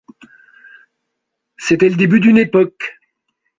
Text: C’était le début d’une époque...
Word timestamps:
C’était 1.57 1.87
le 1.89 1.95
début 1.95 2.19
d’une 2.19 2.39
époque... 2.39 2.97